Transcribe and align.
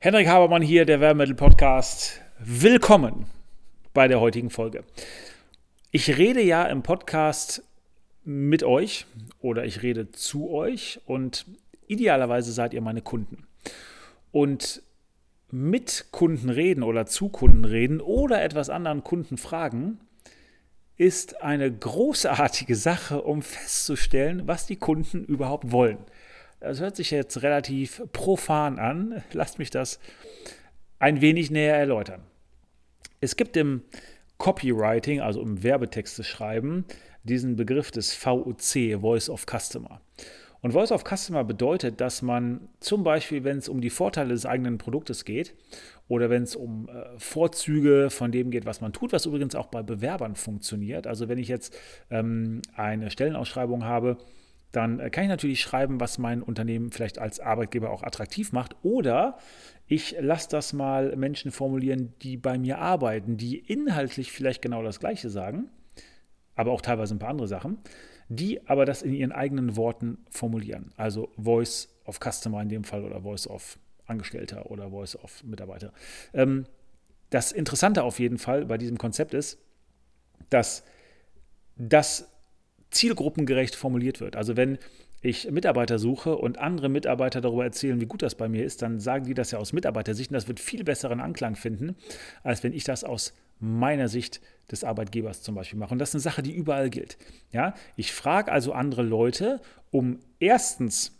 Henrik 0.00 0.28
Habermann 0.28 0.62
hier, 0.62 0.84
der 0.84 1.00
Werbemittel 1.00 1.34
Podcast. 1.34 2.20
Willkommen 2.38 3.26
bei 3.92 4.06
der 4.06 4.20
heutigen 4.20 4.48
Folge. 4.48 4.84
Ich 5.90 6.16
rede 6.16 6.40
ja 6.40 6.66
im 6.66 6.84
Podcast 6.84 7.64
mit 8.24 8.62
euch 8.62 9.06
oder 9.40 9.64
ich 9.64 9.82
rede 9.82 10.12
zu 10.12 10.50
euch 10.50 11.00
und 11.06 11.46
idealerweise 11.88 12.52
seid 12.52 12.74
ihr 12.74 12.80
meine 12.80 13.02
Kunden. 13.02 13.48
Und 14.30 14.82
mit 15.50 16.06
Kunden 16.12 16.48
reden 16.48 16.84
oder 16.84 17.06
zu 17.06 17.28
Kunden 17.28 17.64
reden 17.64 18.00
oder 18.00 18.40
etwas 18.40 18.70
anderen 18.70 19.02
Kunden 19.02 19.36
fragen 19.36 19.98
ist 20.96 21.42
eine 21.42 21.72
großartige 21.72 22.76
Sache, 22.76 23.22
um 23.22 23.42
festzustellen, 23.42 24.46
was 24.46 24.64
die 24.64 24.76
Kunden 24.76 25.24
überhaupt 25.24 25.72
wollen. 25.72 25.98
Das 26.60 26.80
hört 26.80 26.96
sich 26.96 27.10
jetzt 27.10 27.42
relativ 27.42 28.02
profan 28.12 28.78
an. 28.78 29.22
Lasst 29.32 29.58
mich 29.58 29.70
das 29.70 30.00
ein 30.98 31.20
wenig 31.20 31.50
näher 31.50 31.76
erläutern. 31.76 32.22
Es 33.20 33.36
gibt 33.36 33.56
im 33.56 33.82
Copywriting, 34.38 35.20
also 35.20 35.40
im 35.40 35.62
Werbetexte 35.62 36.24
schreiben, 36.24 36.84
diesen 37.22 37.56
Begriff 37.56 37.90
des 37.90 38.14
VOC, 38.14 39.00
Voice 39.00 39.28
of 39.28 39.46
Customer. 39.46 40.00
Und 40.60 40.72
Voice 40.72 40.90
of 40.90 41.04
Customer 41.04 41.44
bedeutet, 41.44 42.00
dass 42.00 42.22
man 42.22 42.68
zum 42.80 43.04
Beispiel, 43.04 43.44
wenn 43.44 43.58
es 43.58 43.68
um 43.68 43.80
die 43.80 43.90
Vorteile 43.90 44.30
des 44.30 44.44
eigenen 44.44 44.78
Produktes 44.78 45.24
geht 45.24 45.54
oder 46.08 46.30
wenn 46.30 46.42
es 46.42 46.56
um 46.56 46.88
äh, 46.88 47.18
Vorzüge 47.18 48.10
von 48.10 48.32
dem 48.32 48.50
geht, 48.50 48.66
was 48.66 48.80
man 48.80 48.92
tut, 48.92 49.12
was 49.12 49.26
übrigens 49.26 49.54
auch 49.54 49.66
bei 49.66 49.82
Bewerbern 49.82 50.34
funktioniert. 50.34 51.06
Also 51.06 51.28
wenn 51.28 51.38
ich 51.38 51.46
jetzt 51.46 51.76
ähm, 52.10 52.62
eine 52.74 53.12
Stellenausschreibung 53.12 53.84
habe, 53.84 54.18
dann 54.72 55.00
äh, 55.00 55.10
kann 55.10 55.24
ich 55.24 55.30
natürlich 55.30 55.60
schreiben, 55.60 56.00
was 56.00 56.18
mein 56.18 56.42
Unternehmen 56.42 56.90
vielleicht 56.90 57.18
als 57.18 57.40
Arbeitgeber 57.40 57.90
auch 57.90 58.02
attraktiv 58.02 58.52
macht. 58.52 58.76
Oder 58.82 59.38
ich 59.86 60.16
lasse 60.20 60.48
das 60.50 60.72
mal 60.72 61.16
Menschen 61.16 61.50
formulieren, 61.50 62.12
die 62.22 62.36
bei 62.36 62.58
mir 62.58 62.78
arbeiten, 62.78 63.36
die 63.36 63.58
inhaltlich 63.58 64.32
vielleicht 64.32 64.62
genau 64.62 64.82
das 64.82 65.00
Gleiche 65.00 65.30
sagen, 65.30 65.70
aber 66.54 66.72
auch 66.72 66.82
teilweise 66.82 67.14
ein 67.14 67.18
paar 67.18 67.30
andere 67.30 67.48
Sachen, 67.48 67.78
die 68.28 68.66
aber 68.68 68.84
das 68.84 69.02
in 69.02 69.14
ihren 69.14 69.32
eigenen 69.32 69.76
Worten 69.76 70.18
formulieren. 70.30 70.92
Also 70.96 71.32
Voice 71.38 71.88
of 72.04 72.20
Customer 72.20 72.60
in 72.60 72.68
dem 72.68 72.84
Fall 72.84 73.04
oder 73.04 73.22
Voice 73.22 73.46
of 73.46 73.78
Angestellter 74.06 74.70
oder 74.70 74.90
Voice 74.90 75.16
of 75.16 75.42
Mitarbeiter. 75.44 75.92
Ähm, 76.34 76.64
das 77.30 77.52
Interessante 77.52 78.02
auf 78.02 78.18
jeden 78.18 78.38
Fall 78.38 78.66
bei 78.66 78.78
diesem 78.78 78.98
Konzept 78.98 79.34
ist, 79.34 79.58
dass 80.50 80.84
das 81.76 82.30
zielgruppengerecht 82.90 83.74
formuliert 83.74 84.20
wird. 84.20 84.36
Also 84.36 84.56
wenn 84.56 84.78
ich 85.20 85.50
Mitarbeiter 85.50 85.98
suche 85.98 86.36
und 86.36 86.58
andere 86.58 86.88
Mitarbeiter 86.88 87.40
darüber 87.40 87.64
erzählen, 87.64 88.00
wie 88.00 88.06
gut 88.06 88.22
das 88.22 88.36
bei 88.36 88.48
mir 88.48 88.64
ist, 88.64 88.82
dann 88.82 89.00
sagen 89.00 89.24
die 89.24 89.34
das 89.34 89.50
ja 89.50 89.58
aus 89.58 89.72
Mitarbeitersicht 89.72 90.30
und 90.30 90.34
das 90.34 90.46
wird 90.46 90.60
viel 90.60 90.84
besseren 90.84 91.20
Anklang 91.20 91.56
finden, 91.56 91.96
als 92.42 92.62
wenn 92.62 92.72
ich 92.72 92.84
das 92.84 93.02
aus 93.02 93.34
meiner 93.58 94.08
Sicht 94.08 94.40
des 94.70 94.84
Arbeitgebers 94.84 95.42
zum 95.42 95.56
Beispiel 95.56 95.78
mache. 95.78 95.92
Und 95.92 95.98
das 95.98 96.10
ist 96.10 96.14
eine 96.14 96.22
Sache, 96.22 96.42
die 96.42 96.54
überall 96.54 96.90
gilt. 96.90 97.18
Ja? 97.50 97.74
Ich 97.96 98.12
frage 98.12 98.52
also 98.52 98.72
andere 98.72 99.02
Leute, 99.02 99.60
um 99.90 100.20
erstens 100.38 101.18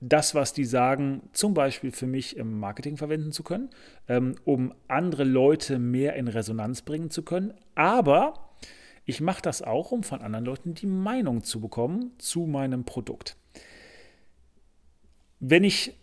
das, 0.00 0.34
was 0.34 0.52
die 0.52 0.64
sagen, 0.64 1.22
zum 1.32 1.54
Beispiel 1.54 1.90
für 1.90 2.06
mich 2.06 2.36
im 2.36 2.60
Marketing 2.60 2.96
verwenden 2.96 3.32
zu 3.32 3.42
können, 3.42 3.70
ähm, 4.08 4.36
um 4.44 4.74
andere 4.88 5.24
Leute 5.24 5.78
mehr 5.78 6.14
in 6.14 6.28
Resonanz 6.28 6.82
bringen 6.82 7.10
zu 7.10 7.22
können, 7.22 7.54
aber 7.74 8.45
ich 9.06 9.20
mache 9.20 9.40
das 9.40 9.62
auch, 9.62 9.92
um 9.92 10.02
von 10.02 10.20
anderen 10.20 10.44
Leuten 10.44 10.74
die 10.74 10.86
Meinung 10.86 11.44
zu 11.44 11.60
bekommen 11.60 12.10
zu 12.18 12.40
meinem 12.40 12.84
Produkt. 12.84 13.36
Wenn 15.38 15.64
ich 15.64 15.94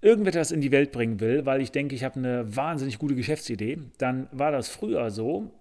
irgendetwas 0.00 0.50
in 0.50 0.62
die 0.62 0.72
Welt 0.72 0.92
bringen 0.92 1.20
will, 1.20 1.44
weil 1.44 1.60
ich 1.60 1.72
denke, 1.72 1.94
ich 1.94 2.02
habe 2.02 2.16
eine 2.16 2.56
wahnsinnig 2.56 2.98
gute 2.98 3.14
Geschäftsidee, 3.14 3.78
dann 3.98 4.28
war 4.32 4.50
das 4.50 4.68
früher 4.68 5.10
so, 5.10 5.52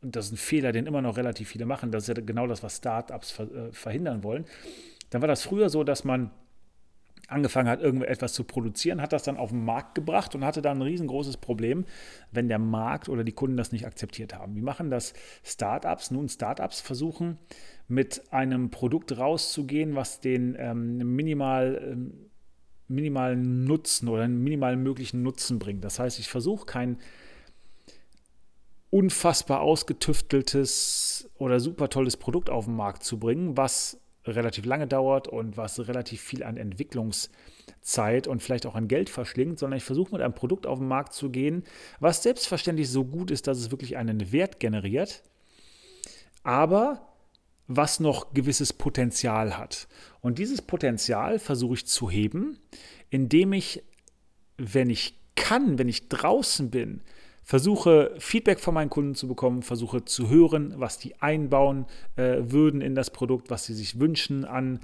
und 0.00 0.14
das 0.14 0.26
ist 0.26 0.32
ein 0.32 0.36
Fehler, 0.36 0.70
den 0.70 0.86
immer 0.86 1.02
noch 1.02 1.16
relativ 1.16 1.48
viele 1.48 1.66
machen, 1.66 1.90
das 1.90 2.08
ist 2.08 2.16
ja 2.16 2.22
genau 2.22 2.46
das, 2.46 2.62
was 2.62 2.76
Startups 2.76 3.36
äh, 3.40 3.72
verhindern 3.72 4.22
wollen, 4.22 4.44
dann 5.10 5.20
war 5.20 5.28
das 5.28 5.42
früher 5.42 5.68
so, 5.68 5.82
dass 5.82 6.04
man 6.04 6.30
angefangen 7.28 7.68
hat, 7.68 7.80
irgendetwas 7.80 8.32
zu 8.32 8.42
produzieren, 8.42 9.02
hat 9.02 9.12
das 9.12 9.22
dann 9.22 9.36
auf 9.36 9.50
den 9.50 9.64
Markt 9.64 9.94
gebracht 9.94 10.34
und 10.34 10.44
hatte 10.44 10.62
dann 10.62 10.78
ein 10.78 10.82
riesengroßes 10.82 11.36
Problem, 11.36 11.84
wenn 12.32 12.48
der 12.48 12.58
Markt 12.58 13.08
oder 13.08 13.22
die 13.22 13.32
Kunden 13.32 13.56
das 13.56 13.70
nicht 13.70 13.86
akzeptiert 13.86 14.34
haben. 14.34 14.56
Wie 14.56 14.62
machen 14.62 14.90
das 14.90 15.12
Startups? 15.44 16.10
Nun, 16.10 16.28
Startups 16.28 16.80
versuchen 16.80 17.38
mit 17.86 18.32
einem 18.32 18.70
Produkt 18.70 19.16
rauszugehen, 19.16 19.94
was 19.94 20.20
den 20.20 20.56
ähm, 20.58 20.96
minimal, 21.14 21.80
ähm, 21.92 22.30
minimalen 22.88 23.64
Nutzen 23.64 24.08
oder 24.08 24.22
einen 24.22 24.42
minimal 24.42 24.76
möglichen 24.76 25.22
Nutzen 25.22 25.58
bringt. 25.58 25.84
Das 25.84 25.98
heißt, 25.98 26.18
ich 26.18 26.28
versuche 26.28 26.64
kein 26.64 26.96
unfassbar 28.90 29.60
ausgetüfteltes 29.60 31.30
oder 31.36 31.60
super 31.60 31.90
tolles 31.90 32.16
Produkt 32.16 32.48
auf 32.48 32.64
den 32.64 32.74
Markt 32.74 33.04
zu 33.04 33.18
bringen, 33.18 33.58
was 33.58 34.00
relativ 34.34 34.64
lange 34.64 34.86
dauert 34.86 35.28
und 35.28 35.56
was 35.56 35.86
relativ 35.88 36.20
viel 36.20 36.42
an 36.42 36.56
Entwicklungszeit 36.56 38.26
und 38.26 38.42
vielleicht 38.42 38.66
auch 38.66 38.74
an 38.74 38.88
Geld 38.88 39.10
verschlingt, 39.10 39.58
sondern 39.58 39.78
ich 39.78 39.84
versuche 39.84 40.12
mit 40.12 40.22
einem 40.22 40.34
Produkt 40.34 40.66
auf 40.66 40.78
den 40.78 40.88
Markt 40.88 41.12
zu 41.12 41.30
gehen, 41.30 41.64
was 42.00 42.22
selbstverständlich 42.22 42.88
so 42.88 43.04
gut 43.04 43.30
ist, 43.30 43.46
dass 43.46 43.58
es 43.58 43.70
wirklich 43.70 43.96
einen 43.96 44.32
Wert 44.32 44.60
generiert, 44.60 45.22
aber 46.42 47.08
was 47.66 48.00
noch 48.00 48.32
gewisses 48.32 48.72
Potenzial 48.72 49.58
hat. 49.58 49.88
Und 50.20 50.38
dieses 50.38 50.62
Potenzial 50.62 51.38
versuche 51.38 51.74
ich 51.74 51.86
zu 51.86 52.10
heben, 52.10 52.58
indem 53.10 53.52
ich, 53.52 53.84
wenn 54.56 54.88
ich 54.90 55.14
kann, 55.36 55.78
wenn 55.78 55.88
ich 55.88 56.08
draußen 56.08 56.70
bin, 56.70 57.02
versuche 57.48 58.12
Feedback 58.18 58.60
von 58.60 58.74
meinen 58.74 58.90
Kunden 58.90 59.14
zu 59.14 59.26
bekommen, 59.26 59.62
versuche 59.62 60.04
zu 60.04 60.28
hören, 60.28 60.74
was 60.76 60.98
die 60.98 61.18
einbauen 61.22 61.86
äh, 62.16 62.36
würden 62.40 62.82
in 62.82 62.94
das 62.94 63.08
Produkt, 63.08 63.48
was 63.48 63.64
sie 63.64 63.72
sich 63.72 63.98
wünschen 63.98 64.44
an, 64.44 64.80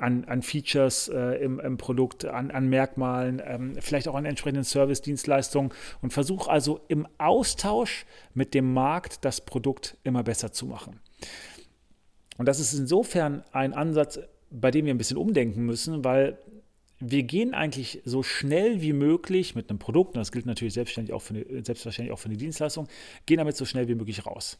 an, 0.00 0.24
an 0.24 0.42
Features 0.42 1.06
äh, 1.06 1.36
im, 1.40 1.60
im, 1.60 1.76
Produkt, 1.76 2.24
an, 2.24 2.50
an 2.50 2.68
Merkmalen, 2.68 3.40
ähm, 3.44 3.76
vielleicht 3.78 4.08
auch 4.08 4.16
an 4.16 4.24
entsprechenden 4.24 4.64
Service-Dienstleistungen 4.64 5.70
und 6.02 6.12
versuche 6.12 6.50
also 6.50 6.80
im 6.88 7.06
Austausch 7.18 8.04
mit 8.34 8.52
dem 8.52 8.74
Markt 8.74 9.24
das 9.24 9.40
Produkt 9.40 9.96
immer 10.02 10.24
besser 10.24 10.50
zu 10.50 10.66
machen. 10.66 10.98
Und 12.36 12.46
das 12.46 12.58
ist 12.58 12.72
insofern 12.72 13.44
ein 13.52 13.74
Ansatz, 13.74 14.18
bei 14.50 14.72
dem 14.72 14.86
wir 14.86 14.94
ein 14.94 14.98
bisschen 14.98 15.18
umdenken 15.18 15.64
müssen, 15.64 16.02
weil 16.02 16.36
wir 17.00 17.22
gehen 17.22 17.54
eigentlich 17.54 18.02
so 18.04 18.22
schnell 18.22 18.80
wie 18.82 18.92
möglich 18.92 19.54
mit 19.54 19.70
einem 19.70 19.78
Produkt, 19.78 20.16
und 20.16 20.20
das 20.20 20.32
gilt 20.32 20.46
natürlich 20.46 20.74
selbstverständlich 20.74 21.14
auch 21.14 21.22
für 21.22 21.34
eine, 21.34 21.64
selbstverständlich 21.64 22.12
auch 22.12 22.18
für 22.18 22.28
eine 22.28 22.36
Dienstleistung, 22.36 22.88
gehen 23.26 23.38
damit 23.38 23.56
so 23.56 23.64
schnell 23.64 23.88
wie 23.88 23.94
möglich 23.94 24.26
raus. 24.26 24.58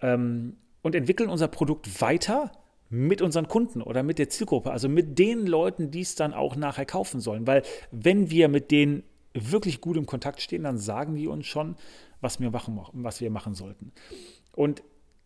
Ähm, 0.00 0.56
und 0.82 0.94
entwickeln 0.94 1.30
unser 1.30 1.48
Produkt 1.48 2.00
weiter 2.00 2.50
mit 2.88 3.22
unseren 3.22 3.48
Kunden 3.48 3.80
oder 3.82 4.02
mit 4.02 4.18
der 4.18 4.28
Zielgruppe, 4.28 4.70
also 4.70 4.88
mit 4.88 5.18
den 5.18 5.46
Leuten, 5.46 5.90
die 5.90 6.00
es 6.00 6.14
dann 6.14 6.34
auch 6.34 6.56
nachher 6.56 6.84
kaufen 6.84 7.20
sollen. 7.20 7.46
Weil 7.46 7.62
wenn 7.90 8.30
wir 8.30 8.48
mit 8.48 8.70
denen 8.70 9.04
wirklich 9.32 9.80
gut 9.80 9.96
im 9.96 10.06
Kontakt 10.06 10.42
stehen, 10.42 10.64
dann 10.64 10.76
sagen 10.76 11.14
die 11.14 11.26
uns 11.26 11.46
schon, 11.46 11.76
was 12.20 12.40
wir 12.40 12.50
machen, 12.50 12.78
was 12.92 13.20
wir 13.20 13.30
machen 13.30 13.54
sollten. 13.54 13.92
Und 14.54 14.82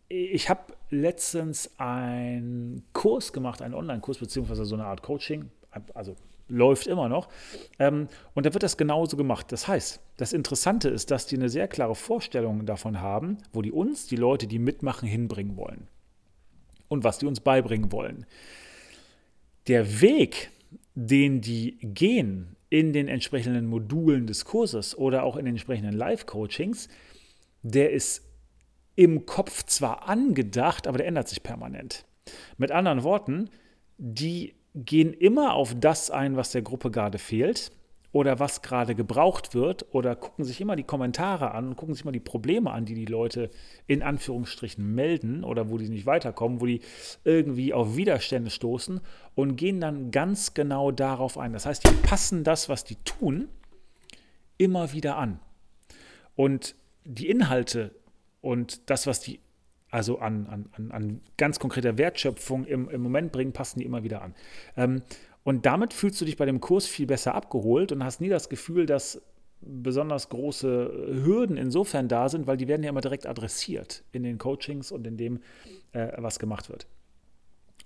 ich 0.09 0.49
habe 0.49 0.75
letztens 0.91 1.73
einen 1.79 2.85
Kurs 2.93 3.33
gemacht, 3.33 3.63
einen 3.63 3.75
Online-Kurs, 3.75 4.19
beziehungsweise 4.19 4.65
so 4.65 4.77
eine 4.77 4.85
Art 4.85 5.03
Coaching, 5.03 5.51
also 5.95 6.17
läuft 6.49 6.87
immer 6.87 7.09
noch. 7.09 7.29
Ähm, 7.79 8.09
und 8.35 8.47
da 8.47 8.53
wird 8.53 8.63
das 8.63 8.77
genauso 8.77 9.17
gemacht. 9.17 9.51
Das 9.51 9.69
heißt, 9.69 10.01
das 10.17 10.33
Interessante 10.33 10.89
ist, 10.89 11.11
dass 11.11 11.27
die 11.27 11.37
eine 11.37 11.49
sehr 11.49 11.69
klare 11.69 11.95
Vorstellung 11.95 12.67
davon 12.67 13.01
haben, 13.01 13.39
wo 13.53 13.63
die 13.63 13.73
uns, 13.73 14.07
die 14.07 14.17
Leute, 14.17 14.47
die 14.47 14.59
mitmachen, 14.59 15.09
hinbringen 15.09 15.57
wollen. 15.57 15.89
Und 16.89 17.05
was 17.05 17.19
die 17.19 17.27
uns 17.27 17.41
beibringen 17.41 17.91
wollen. 17.91 18.27
Der 19.67 20.01
Weg, 20.01 20.51
den 20.95 21.41
die 21.41 21.79
gehen 21.83 22.57
in 22.71 22.93
den 22.93 23.09
entsprechenden 23.09 23.67
Modulen 23.67 24.27
des 24.27 24.45
Kurses 24.45 24.97
oder 24.97 25.25
auch 25.25 25.37
in 25.37 25.45
den 25.45 25.55
entsprechenden 25.55 25.95
Live-Coachings, 25.95 26.89
der 27.63 27.91
ist 27.91 28.23
im 28.95 29.27
Kopf 29.27 29.65
zwar 29.65 30.09
angedacht, 30.09 30.87
aber 30.87 30.99
der 30.99 31.07
ändert 31.07 31.29
sich 31.29 31.43
permanent. 31.43 32.05
Mit 32.57 32.71
anderen 32.71 33.03
Worten, 33.03 33.51
die 33.99 34.55
gehen 34.77 35.13
immer 35.15 35.55
auf 35.55 35.75
das 35.79 36.11
ein, 36.11 36.37
was 36.37 36.53
der 36.53 36.63
Gruppe 36.63 36.91
gerade 36.91 37.19
fehlt 37.19 37.73
oder 38.13 38.39
was 38.39 38.63
gerade 38.63 38.95
gebraucht 38.95 39.55
wird 39.55 39.95
oder 39.95 40.15
gucken 40.17 40.45
sich 40.45 40.61
immer 40.61 40.77
die 40.77 40.85
Kommentare 40.85 41.53
an 41.53 41.69
und 41.69 41.77
gucken 41.77 41.95
sich 41.95 42.03
immer 42.05 42.13
die 42.13 42.21
Probleme 42.21 42.71
an, 42.71 42.85
die 42.85 42.95
die 42.95 43.07
Leute 43.07 43.51
in 43.87 44.03
Anführungsstrichen 44.03 44.95
melden 44.95 45.45
oder 45.45 45.71
wo 45.71 45.79
die 45.79 45.89
nicht 45.89 46.07
weiterkommen, 46.07 46.61
wo 46.61 46.67
die 46.67 46.81
irgendwie 47.25 47.73
auf 47.73 47.97
Widerstände 47.97 48.51
stoßen 48.51 49.01
und 49.35 49.57
gehen 49.57 49.81
dann 49.81 50.11
ganz 50.11 50.55
genau 50.55 50.93
darauf 50.93 51.39
ein. 51.39 51.53
Das 51.53 51.67
heißt, 51.67 51.85
die 51.89 51.95
passen 52.07 52.45
das, 52.45 52.69
was 52.69 52.85
die 52.85 52.97
tun, 52.97 53.49
immer 54.59 54.93
wieder 54.93 55.17
an. 55.17 55.41
Und 56.37 56.75
die 57.05 57.29
Inhalte 57.29 57.95
und 58.41 58.89
das, 58.91 59.07
was 59.07 59.21
die 59.21 59.41
also 59.97 60.19
an, 60.19 60.69
an, 60.77 60.91
an 60.91 61.21
ganz 61.37 61.59
konkreter 61.59 61.97
Wertschöpfung 61.97 62.67
im, 62.67 62.89
im 62.91 63.01
Moment 63.01 63.33
bringen, 63.33 63.53
passen 63.53 63.81
die 63.81 63.87
immer 63.87 64.03
wieder 64.03 64.21
an. 64.23 64.35
Ähm, 64.77 65.03
Und 65.47 65.65
damit 65.65 65.95
fühlst 65.95 66.21
du 66.21 66.25
dich 66.25 66.37
bei 66.37 66.45
dem 66.45 66.61
Kurs 66.61 66.87
viel 66.87 67.07
besser 67.07 67.35
abgeholt 67.35 67.93
und 67.93 68.03
hast 68.03 68.21
nie 68.21 68.29
das 68.29 68.49
Gefühl, 68.49 68.85
dass 68.85 69.23
besonders 69.61 70.29
große 70.29 71.23
Hürden 71.25 71.57
insofern 71.57 72.09
da 72.09 72.29
sind, 72.29 72.47
weil 72.49 72.57
die 72.57 72.67
werden 72.67 72.83
ja 72.83 72.91
immer 72.91 73.01
direkt 73.01 73.27
adressiert 73.27 74.03
in 74.13 74.23
den 74.25 74.39
Coachings 74.39 74.91
und 74.93 75.07
in 75.07 75.17
dem, 75.17 75.41
äh, 75.93 76.09
was 76.19 76.39
gemacht 76.39 76.69
wird. 76.69 76.89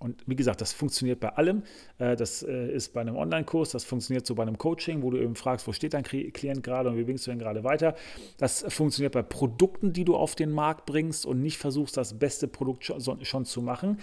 Und 0.01 0.23
wie 0.27 0.35
gesagt, 0.35 0.63
das 0.63 0.73
funktioniert 0.73 1.21
bei 1.21 1.29
allem. 1.29 1.63
Äh, 1.99 2.17
das 2.17 2.43
äh, 2.43 2.73
ist 2.73 2.95
bei 2.95 3.03
einem 3.03 3.17
Online-Kurs, 3.17 3.71
das 3.71 3.85
funktioniert 3.85 4.27
so 4.27 4.35
bei 4.35 4.43
einem 4.43 4.57
Coaching, 4.57 5.03
wo 5.03 5.11
du 5.11 5.19
eben 5.19 5.37
fragst, 5.37 5.67
wo 5.67 5.73
steht 5.73 5.93
dein 5.93 6.05
Klient 6.05 6.63
gerade 6.63 6.89
und 6.89 6.97
wie 6.97 7.05
bringst 7.05 7.27
du 7.27 7.31
ihn 7.31 7.39
gerade 7.39 7.65
weiter. 7.65 7.95
Das 8.39 8.65
funktioniert 8.69 9.13
bei 9.13 9.23
Produkten, 9.23 9.93
die 9.93 10.07
du 10.07 10.17
auf 10.17 10.35
den 10.35 10.53
Markt 10.53 10.87
bringst 10.87 11.27
und 11.27 11.43
nicht 11.43 11.59
versuchst, 11.59 11.99
das 11.99 12.19
beste 12.19 12.49
Produkt 12.49 12.85
schon, 12.85 13.45
zu 13.45 13.63
machen, 13.63 13.99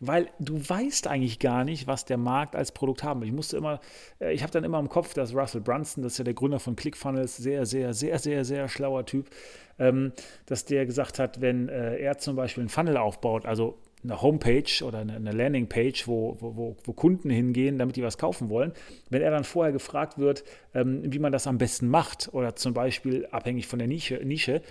weil 0.00 0.28
du 0.38 0.56
weißt 0.56 1.06
eigentlich 1.06 1.38
gar 1.38 1.64
nicht, 1.64 1.86
was 1.86 2.04
der 2.04 2.18
Markt 2.18 2.54
als 2.54 2.72
Produkt 2.72 3.02
haben 3.02 3.20
will. 3.20 3.28
Ich 3.28 3.34
musste 3.34 3.56
immer, 3.56 3.80
äh, 4.20 4.34
ich 4.34 4.42
habe 4.42 4.52
dann 4.52 4.64
immer 4.64 4.78
im 4.78 4.90
Kopf, 4.90 5.14
dass 5.14 5.34
Russell 5.34 5.62
Brunson, 5.62 6.02
das 6.02 6.12
ist 6.12 6.18
ja 6.18 6.24
der 6.24 6.34
Gründer 6.34 6.60
von 6.60 6.76
ClickFunnels, 6.76 7.38
sehr, 7.38 7.64
sehr, 7.64 7.94
sehr, 7.94 8.18
sehr, 8.18 8.44
sehr 8.44 8.68
schlauer 8.68 9.06
Typ, 9.06 9.30
ähm, 9.78 10.12
dass 10.44 10.66
der 10.66 10.84
gesagt 10.84 11.18
hat, 11.18 11.40
wenn 11.40 11.68
er 11.68 12.18
zum 12.18 12.36
Beispiel 12.36 12.62
einen 12.62 12.68
Funnel 12.68 12.96
aufbaut, 12.96 13.46
also 13.46 13.78
eine 14.04 14.22
Homepage 14.22 14.84
oder 14.84 14.98
eine 14.98 15.32
Landingpage, 15.32 16.06
wo, 16.06 16.36
wo, 16.40 16.76
wo, 16.84 16.92
Kunden 16.92 17.30
hingehen, 17.30 17.78
damit 17.78 17.96
die 17.96 18.02
was 18.02 18.18
kaufen 18.18 18.48
wollen. 18.48 18.72
Wenn 19.10 19.22
er 19.22 19.30
dann 19.30 19.44
vorher 19.44 19.72
gefragt 19.72 20.18
wird, 20.18 20.44
ähm, 20.74 21.02
wie 21.04 21.18
man 21.18 21.32
das 21.32 21.46
am 21.46 21.58
besten 21.58 21.88
macht 21.88 22.30
oder 22.32 22.54
zum 22.54 22.74
Beispiel 22.74 23.26
abhängig 23.30 23.66
von 23.66 23.78
der 23.78 23.88
Nische, 23.88 24.16
Nische 24.24 24.62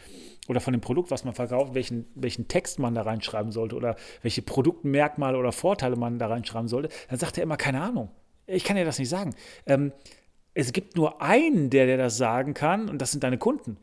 oder 0.48 0.62
von 0.62 0.74
dem 0.74 0.82
Produkt, 0.82 1.12
was 1.12 1.26
man 1.26 1.34
verkauft, 1.34 1.74
welchen, 1.74 2.06
welchen 2.16 2.48
Text 2.48 2.80
man 2.80 2.96
da 2.96 3.02
reinschreiben 3.02 3.52
sollte 3.52 3.76
oder 3.76 3.96
welche 4.22 4.42
Produktmerkmale 4.42 5.38
oder 5.38 5.52
Vorteile 5.52 5.98
man 5.98 6.20
da 6.20 6.28
reinschreiben 6.28 6.68
sollte, 6.68 6.90
dann 7.10 7.20
sagt 7.20 7.38
er 7.38 7.44
immer 7.44 7.58
keine 7.58 7.82
Ahnung. 7.82 8.10
Ich 8.46 8.64
kann 8.64 8.78
dir 8.78 8.86
das 8.86 9.00
nicht 9.00 9.10
sagen. 9.10 9.36
Ähm, 9.66 9.92
es 10.54 10.72
gibt 10.74 10.96
nur 10.96 11.22
einen, 11.22 11.70
der 11.70 11.86
dir 11.86 11.98
das 11.98 12.18
sagen 12.18 12.54
kann 12.54 12.90
und 12.90 13.02
das 13.02 13.12
sind 13.12 13.24
deine 13.24 13.38
Kunden. 13.38 13.78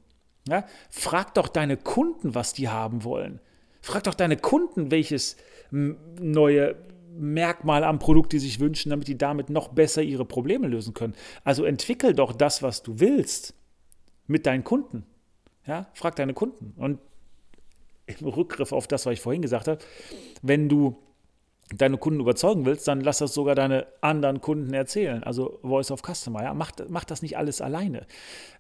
Frag 0.91 1.35
doch 1.35 1.49
deine 1.49 1.77
Kunden, 1.77 2.35
was 2.35 2.53
die 2.53 2.69
haben 2.69 3.05
wollen. 3.05 3.41
Frag 3.85 4.05
doch 4.05 4.15
deine 4.15 4.39
Kunden, 4.39 4.91
welches 4.91 5.37
neue 5.71 6.75
Merkmal 7.17 7.85
am 7.85 7.99
Produkt 7.99 8.33
die 8.33 8.39
sich 8.39 8.59
wünschen, 8.59 8.89
damit 8.89 9.09
die 9.09 9.19
damit 9.19 9.51
noch 9.51 9.69
besser 9.69 10.03
ihre 10.03 10.25
Probleme 10.25 10.69
lösen 10.69 10.95
können. 10.95 11.15
Also 11.45 11.65
entwickel 11.65 12.15
doch 12.15 12.33
das, 12.33 12.63
was 12.63 12.83
du 12.83 12.99
willst, 12.99 13.53
mit 14.27 14.47
deinen 14.47 14.65
Kunden. 14.65 15.05
Ja, 15.67 15.91
frag 15.93 16.17
deine 16.17 16.33
Kunden. 16.33 16.73
Und 16.79 16.99
im 18.07 18.27
Rückgriff 18.27 18.73
auf 18.73 18.87
das, 18.87 19.05
was 19.05 19.13
ich 19.13 19.21
vorhin 19.21 19.43
gesagt 19.43 19.69
habe, 19.69 19.85
wenn 20.41 20.71
du 20.71 20.97
deine 21.75 21.97
Kunden 21.97 22.21
überzeugen 22.21 22.67
willst, 22.67 22.87
dann 22.87 23.01
lass 23.01 23.19
das 23.19 23.33
sogar 23.33 23.55
deine 23.55 23.87
anderen 24.01 24.41
Kunden 24.41 24.75
erzählen. 24.75 25.23
Also 25.23 25.59
Voice 25.63 25.91
of 25.91 26.03
Customer. 26.03 26.43
Ja? 26.43 26.55
Mach, 26.55 26.73
mach 26.89 27.05
das 27.05 27.23
nicht 27.23 27.39
alles 27.39 27.61
alleine. 27.61 28.07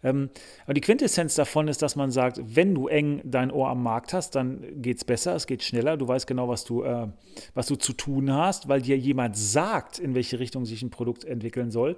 Ähm, 0.03 0.31
aber 0.65 0.75
die 0.75 0.81
Quintessenz 0.81 1.35
davon 1.35 1.69
ist, 1.69 1.83
dass 1.83 1.97
man 1.97 2.11
sagt, 2.11 2.41
wenn 2.43 2.75
du 2.75 2.89
eng 2.89 3.21
dein 3.25 3.51
Ohr 3.51 3.69
am 3.69 3.83
Markt 3.83 4.15
hast, 4.15 4.35
dann 4.35 4.81
geht 4.81 4.99
es 4.99 5.05
besser, 5.05 5.35
es 5.35 5.47
geht 5.47 5.63
schneller. 5.63 5.97
Du 5.97 6.09
weißt 6.09 6.27
genau, 6.27 6.49
was 6.49 6.65
du, 6.65 6.83
äh, 6.83 7.09
was 7.55 7.67
du 7.67 7.77
zu 7.77 7.93
tun 7.93 8.33
hast, 8.33 8.69
weil 8.69 8.81
dir 8.81 8.97
jemand 8.97 9.37
sagt, 9.37 9.99
in 9.99 10.15
welche 10.15 10.39
Richtung 10.39 10.65
sich 10.65 10.83
ein 10.83 10.91
Produkt 10.91 11.25
entwickeln 11.25 11.71
soll. 11.71 11.97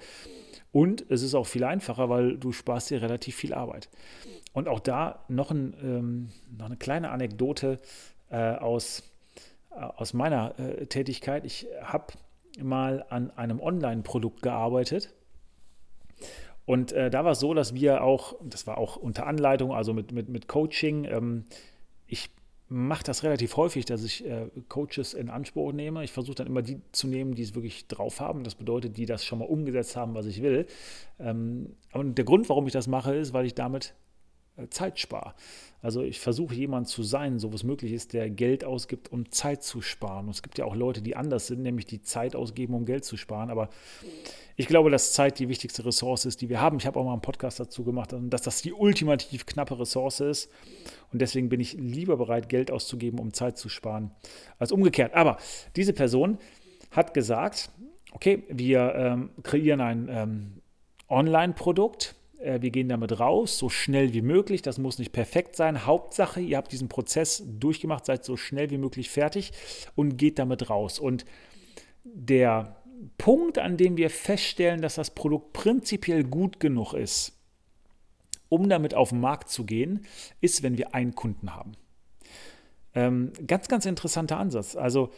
Und 0.73 1.07
es 1.09 1.23
ist 1.23 1.35
auch 1.35 1.47
viel 1.47 1.65
einfacher, 1.65 2.11
weil 2.11 2.37
du 2.37 2.53
sparst 2.53 2.91
dir 2.91 3.01
relativ 3.01 3.37
viel 3.37 3.55
Arbeit. 3.55 3.89
Und 4.53 4.69
auch 4.69 4.81
da 4.81 5.25
noch, 5.29 5.51
ein, 5.51 5.75
ähm, 5.83 6.29
noch 6.57 6.67
eine 6.67 6.77
kleine 6.77 7.11
Anekdote 7.11 7.79
äh, 8.31 8.57
aus 8.57 9.03
aus 9.77 10.15
meiner 10.15 10.59
äh, 10.59 10.87
Tätigkeit. 10.87 11.45
Ich 11.45 11.67
habe 11.83 12.07
mal 12.63 13.05
an 13.09 13.31
einem 13.33 13.61
Online-Produkt 13.61 14.43
gearbeitet. 14.43 15.13
Und 16.65 16.93
äh, 16.93 17.11
da 17.11 17.25
war 17.25 17.33
es 17.33 17.41
so, 17.41 17.55
dass 17.55 17.75
wir 17.75 18.03
auch, 18.03 18.35
das 18.43 18.67
war 18.67 18.79
auch 18.79 18.97
unter 18.97 19.27
Anleitung, 19.27 19.73
also 19.73 19.95
mit, 19.95 20.13
mit, 20.13 20.29
mit 20.29 20.49
Coaching, 20.49 21.05
ähm, 21.05 21.45
ich 22.07 22.31
mache 22.69 23.05
das 23.05 23.23
relativ 23.23 23.57
häufig, 23.57 23.85
dass 23.85 24.03
ich 24.03 24.27
äh, 24.27 24.49
Coaches 24.69 25.15
in 25.15 25.31
Anspruch 25.31 25.73
nehme. 25.73 26.03
Ich 26.03 26.11
versuche 26.11 26.35
dann 26.35 26.49
immer 26.49 26.63
die 26.63 26.81
zu 26.91 27.07
nehmen, 27.07 27.35
die 27.35 27.43
es 27.43 27.55
wirklich 27.55 27.87
drauf 27.87 28.21
haben. 28.21 28.43
Das 28.43 28.57
bedeutet, 28.57 28.97
die 28.97 29.07
das 29.07 29.25
schon 29.25 29.39
mal 29.39 29.45
umgesetzt 29.45 29.95
haben, 29.95 30.15
was 30.15 30.27
ich 30.27 30.43
will. 30.43 30.67
Ähm, 31.21 31.77
und 31.93 32.19
der 32.19 32.25
Grund, 32.25 32.49
warum 32.49 32.67
ich 32.67 32.73
das 32.73 32.89
mache, 32.89 33.15
ist, 33.15 33.33
weil 33.33 33.47
ich 33.47 33.55
damit 33.55 33.87
äh, 33.87 34.06
Zeit 34.71 34.99
spare. 34.99 35.35
Also 35.83 36.03
ich 36.03 36.19
versuche 36.19 36.55
jemand 36.55 36.89
zu 36.89 37.03
sein, 37.03 37.39
so 37.39 37.53
was 37.53 37.63
möglich 37.63 37.93
ist, 37.93 38.13
der 38.13 38.31
Geld 38.31 38.65
ausgibt, 38.65 39.13
um 39.13 39.31
Zeit 39.31 39.63
zu 39.63 39.83
sparen. 39.83 40.27
Und 40.27 40.33
es 40.33 40.43
gibt 40.43 40.59
ja 40.59 40.65
auch 40.65 40.75
Leute, 40.75 41.03
die 41.03 41.15
anders 41.15 41.47
sind, 41.47 41.63
nämlich 41.63 41.87
die 41.87 42.03
Zeit 42.03 42.35
ausgeben, 42.35 42.75
um 42.75 42.87
Geld 42.87 43.05
zu 43.05 43.17
sparen. 43.17 43.51
Aber 43.51 43.69
ich 44.57 44.67
glaube, 44.67 44.91
dass 44.91 45.13
Zeit 45.13 45.39
die 45.39 45.49
wichtigste 45.49 45.85
Ressource 45.85 46.25
ist, 46.25 46.41
die 46.41 46.49
wir 46.49 46.61
haben. 46.61 46.79
Ich 46.79 46.87
habe 46.87 46.99
auch 46.99 47.05
mal 47.05 47.13
einen 47.13 47.21
Podcast 47.21 47.61
dazu 47.61 47.85
gemacht, 47.85 48.15
dass 48.19 48.43
das 48.43 48.63
die 48.63 48.73
ultimativ 48.73 49.47
knappe 49.47 49.79
Ressource 49.79 50.21
ist. 50.21 50.51
Und 51.13 51.21
deswegen 51.21 51.49
bin 51.51 51.61
ich 51.61 51.75
lieber 51.75 52.17
bereit, 52.17 52.49
Geld 52.49 52.71
auszugeben, 52.71 53.21
um 53.21 53.33
Zeit 53.33 53.59
zu 53.59 53.69
sparen, 53.69 54.11
als 54.59 54.73
umgekehrt. 54.73 55.15
Aber 55.15 55.37
diese 55.77 55.93
Person 55.93 56.39
hat 56.91 57.15
gesagt, 57.15 57.71
okay, 58.13 58.43
wir 58.49 58.95
ähm, 58.97 59.31
kreieren 59.43 59.81
ein 59.81 60.09
ähm, 60.11 60.63
Online-Produkt 61.09 62.16
wir 62.39 62.71
gehen 62.71 62.89
damit 62.89 63.19
raus, 63.19 63.59
so 63.59 63.69
schnell 63.69 64.13
wie 64.13 64.23
möglich. 64.23 64.63
Das 64.63 64.79
muss 64.79 64.99
nicht 64.99 65.13
perfekt 65.13 65.57
sein. 65.57 65.87
Hauptsache, 65.87 66.41
ihr 66.41 66.57
habt 66.57 66.73
diesen 66.73 66.89
Prozess 66.89 67.43
durchgemacht, 67.47 68.07
seid 68.07 68.25
so 68.25 68.37
schnell 68.37 68.71
wie 68.71 68.79
möglich 68.79 69.11
fertig 69.11 69.53
und 69.95 70.17
geht 70.17 70.39
damit 70.39 70.69
raus. 70.71 70.99
Und 70.99 71.25
der 72.05 72.77
Punkt, 73.19 73.59
an 73.59 73.77
dem 73.77 73.97
wir 73.97 74.11
feststellen, 74.11 74.81
dass 74.81 74.95
das 74.95 75.11
Produkt 75.11 75.53
prinzipiell 75.53 76.25
gut 76.25 76.61
genug 76.61 76.95
ist, 76.95 77.33
um 78.49 78.69
damit 78.69 78.95
auf 78.95 79.11
den 79.11 79.21
Markt 79.21 79.51
zu 79.51 79.65
gehen, 79.65 80.07
ist, 80.41 80.63
wenn 80.63 80.79
wir 80.79 80.95
einen 80.95 81.15
Kunden 81.15 81.55
haben. 81.55 81.73
Ähm, 82.95 83.33
ganz, 83.47 83.69
ganz 83.69 83.87
interessanter 83.87 84.39
Ansatz. 84.39 84.77
Also, 84.77 85.11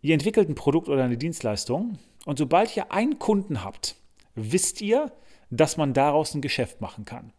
ihr 0.00 0.14
entwickelt 0.14 0.48
ein 0.48 0.54
Produkt 0.54 0.88
oder 0.88 1.04
eine 1.04 1.18
Dienstleistung 1.18 1.98
und 2.24 2.38
sobald 2.38 2.76
ihr 2.76 2.92
einen 2.92 3.18
Kunden 3.18 3.64
habt, 3.64 3.96
wisst 4.34 4.80
ihr, 4.80 5.12
dass 5.50 5.76
man 5.76 5.92
daraus 5.92 6.34
ein 6.34 6.40
Geschäft 6.40 6.80
machen 6.80 7.04
kann. 7.04 7.32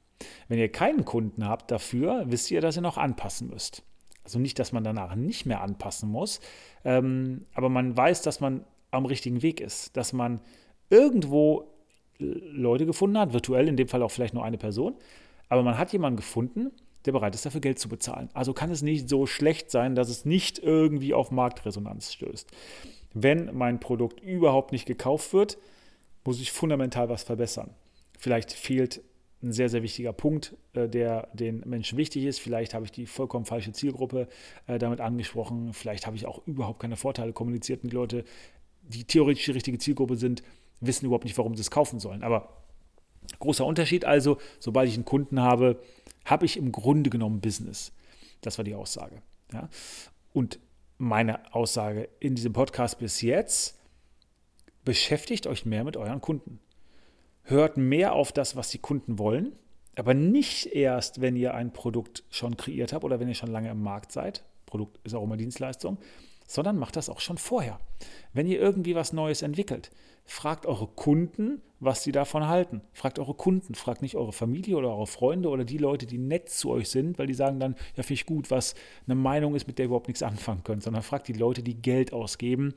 Wenn 0.48 0.60
ihr 0.60 0.72
keinen 0.72 1.06
Kunden 1.06 1.48
habt 1.48 1.72
dafür, 1.72 2.26
wisst 2.28 2.52
ihr, 2.52 2.62
dass 2.62 2.76
ihr 2.76 2.82
noch 2.82 2.98
anpassen 2.98 3.50
müsst. 3.50 3.84
Also 4.24 4.38
nicht, 4.38 4.60
dass 4.60 4.72
man 4.72 4.84
danach 4.84 5.16
nicht 5.16 5.46
mehr 5.46 5.62
anpassen 5.62 6.10
muss, 6.10 6.40
ähm, 6.86 7.46
aber 7.54 7.70
man 7.70 7.98
weiß, 7.98 8.22
dass 8.22 8.40
man 8.40 8.66
am 8.92 9.06
richtigen 9.06 9.42
Weg 9.42 9.62
ist, 9.62 9.98
dass 9.98 10.14
man 10.14 10.42
irgendwo 10.90 11.72
Leute 12.20 12.86
gefunden 12.86 13.18
hat, 13.18 13.34
virtuell 13.34 13.68
in 13.68 13.78
dem 13.78 13.88
Fall 13.88 14.04
auch 14.04 14.12
vielleicht 14.12 14.36
nur 14.36 14.44
eine 14.44 14.60
Person, 14.60 14.96
aber 15.50 15.64
man 15.64 15.78
hat 15.78 15.92
jemanden 15.92 16.18
gefunden, 16.18 16.72
der 17.06 17.14
bereit 17.14 17.34
ist, 17.34 17.46
dafür 17.46 17.62
Geld 17.62 17.80
zu 17.80 17.90
bezahlen. 17.90 18.30
Also 18.34 18.54
kann 18.54 18.70
es 18.70 18.84
nicht 18.84 19.10
so 19.10 19.26
schlecht 19.26 19.72
sein, 19.72 19.96
dass 19.96 20.10
es 20.10 20.24
nicht 20.24 20.60
irgendwie 20.60 21.14
auf 21.16 21.32
Marktresonanz 21.32 22.14
stößt. 22.14 22.52
Wenn 23.14 23.56
mein 23.58 23.80
Produkt 23.80 24.20
überhaupt 24.22 24.72
nicht 24.72 24.86
gekauft 24.86 25.34
wird, 25.34 25.58
muss 26.24 26.40
ich 26.40 26.52
fundamental 26.52 27.10
was 27.10 27.24
verbessern. 27.24 27.72
Vielleicht 28.22 28.54
fehlt 28.54 29.02
ein 29.42 29.52
sehr, 29.52 29.68
sehr 29.68 29.82
wichtiger 29.82 30.14
Punkt, 30.14 30.56
äh, 30.74 30.88
der 30.88 31.28
den 31.34 31.62
Menschen 31.62 31.98
wichtig 31.98 32.26
ist. 32.26 32.40
Vielleicht 32.40 32.76
habe 32.76 32.86
ich 32.86 32.92
die 32.92 33.08
vollkommen 33.08 33.46
falsche 33.46 33.72
Zielgruppe 33.72 34.28
äh, 34.68 34.78
damit 34.78 35.02
angesprochen. 35.02 35.74
Vielleicht 35.74 36.06
habe 36.06 36.16
ich 36.16 36.28
auch 36.28 36.46
überhaupt 36.46 36.80
keine 36.80 36.98
Vorteile 36.98 37.34
kommuniziert. 37.34 37.82
Und 37.82 37.90
die 37.90 37.96
Leute, 37.96 38.24
die 38.84 39.06
theoretisch 39.06 39.46
die 39.46 39.52
richtige 39.54 39.80
Zielgruppe 39.80 40.18
sind, 40.18 40.44
wissen 40.82 41.08
überhaupt 41.08 41.24
nicht, 41.24 41.36
warum 41.40 41.56
sie 41.56 41.62
es 41.62 41.72
kaufen 41.72 42.00
sollen. 42.00 42.22
Aber 42.22 42.62
großer 43.40 43.66
Unterschied 43.66 44.06
also, 44.06 44.38
sobald 44.60 44.88
ich 44.88 44.94
einen 44.94 45.06
Kunden 45.06 45.40
habe, 45.40 45.82
habe 46.24 46.46
ich 46.46 46.58
im 46.58 46.72
Grunde 46.72 47.10
genommen 47.10 47.42
Business. 47.42 47.92
Das 48.42 48.60
war 48.60 48.66
die 48.66 48.76
Aussage. 48.76 49.24
Ja? 49.52 49.68
Und 50.32 50.60
meine 51.00 51.56
Aussage 51.56 52.08
in 52.20 52.36
diesem 52.36 52.54
Podcast 52.54 53.00
bis 53.00 53.24
jetzt, 53.24 53.80
beschäftigt 54.86 55.48
euch 55.48 55.66
mehr 55.66 55.84
mit 55.84 55.98
euren 55.98 56.22
Kunden 56.22 56.60
hört 57.52 57.78
mehr 57.78 58.14
auf 58.14 58.32
das, 58.32 58.56
was 58.56 58.70
die 58.70 58.80
Kunden 58.80 59.20
wollen, 59.20 59.54
aber 59.96 60.14
nicht 60.14 60.68
erst, 60.68 61.22
wenn 61.22 61.36
ihr 61.36 61.54
ein 61.54 61.74
Produkt 61.74 62.24
schon 62.30 62.58
kreiert 62.58 62.94
habt 62.94 63.04
oder 63.04 63.20
wenn 63.20 63.28
ihr 63.28 63.36
schon 63.36 63.52
lange 63.52 63.70
im 63.70 63.84
Markt 63.84 64.12
seid. 64.12 64.44
Produkt 64.66 65.00
ist 65.04 65.14
auch 65.14 65.24
immer 65.24 65.38
Dienstleistung, 65.38 65.98
sondern 66.54 66.78
macht 66.78 66.96
das 66.96 67.10
auch 67.10 67.20
schon 67.20 67.38
vorher. 67.38 67.80
Wenn 68.34 68.48
ihr 68.48 68.60
irgendwie 68.60 68.96
was 68.96 69.14
Neues 69.14 69.42
entwickelt, 69.42 69.92
fragt 70.26 70.66
eure 70.66 70.88
Kunden, 70.88 71.62
was 71.80 72.04
sie 72.04 72.12
davon 72.12 72.48
halten. 72.48 72.82
Fragt 72.94 73.20
eure 73.20 73.34
Kunden, 73.34 73.74
fragt 73.74 74.02
nicht 74.02 74.16
eure 74.16 74.34
Familie 74.34 74.78
oder 74.78 74.90
eure 74.90 75.08
Freunde 75.08 75.50
oder 75.50 75.66
die 75.66 75.78
Leute, 75.78 76.06
die 76.06 76.18
nett 76.18 76.50
zu 76.50 76.70
euch 76.70 76.90
sind, 76.90 77.18
weil 77.18 77.28
die 77.28 77.34
sagen 77.34 77.60
dann, 77.60 77.76
ja, 77.96 78.04
finde 78.04 78.14
ich 78.14 78.26
gut, 78.26 78.52
was 78.52 78.76
eine 79.06 79.16
Meinung 79.16 79.56
ist, 79.56 79.68
mit 79.68 79.78
der 79.78 79.86
ihr 79.86 79.88
überhaupt 79.88 80.08
nichts 80.08 80.24
anfangen 80.24 80.64
könnt, 80.64 80.84
sondern 80.84 81.04
fragt 81.04 81.28
die 81.28 81.34
Leute, 81.34 81.64
die 81.64 81.82
Geld 81.82 82.14
ausgeben. 82.14 82.74